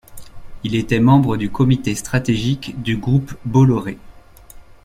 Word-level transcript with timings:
Il 0.63 0.73
était 0.73 0.99
membre 0.99 1.37
du 1.37 1.51
comité 1.51 1.93
stratégique 1.93 2.81
du 2.81 2.97
groupe 2.97 3.35
Bolloré. 3.45 3.99